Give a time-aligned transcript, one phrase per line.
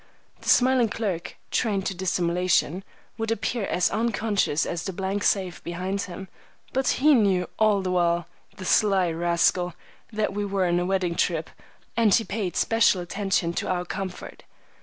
[0.41, 2.83] The smiling clerk, trained to dissimulation,
[3.19, 6.27] would appear as unconscious as the blank safe behind him,
[6.73, 8.25] but he knew all the while,
[8.57, 9.75] the sly rascal,
[10.11, 11.51] that we were on a wedding trip,
[11.95, 14.41] and he paid special attention to our comfort.